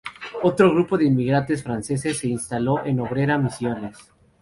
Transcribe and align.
Otro 0.41 0.71
grupo 0.73 0.97
de 0.97 1.05
inmigrantes 1.05 1.61
franceses 1.61 2.17
se 2.17 2.27
instaló 2.27 2.83
en 2.83 3.01
Oberá, 3.01 3.37
Misiones. 3.37 3.99